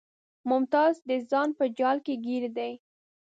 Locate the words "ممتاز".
0.49-0.95